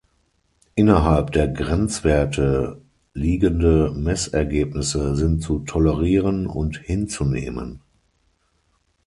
[0.73, 2.81] Innerhalb der Grenzwerte
[3.13, 7.81] liegende Messergebnisse sind zu tolerieren und hinzunehmen.